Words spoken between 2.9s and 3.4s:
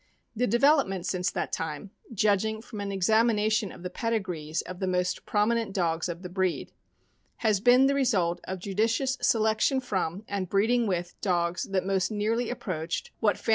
exam